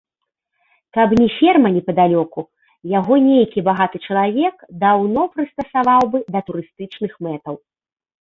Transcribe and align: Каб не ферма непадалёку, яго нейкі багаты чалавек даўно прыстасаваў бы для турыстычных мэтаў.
Каб 0.97 1.09
не 1.21 1.25
ферма 1.33 1.69
непадалёку, 1.75 2.41
яго 2.99 3.13
нейкі 3.25 3.63
багаты 3.67 3.97
чалавек 4.07 4.55
даўно 4.85 5.21
прыстасаваў 5.35 6.03
бы 6.15 6.23
для 6.29 6.41
турыстычных 6.49 7.11
мэтаў. 7.29 7.55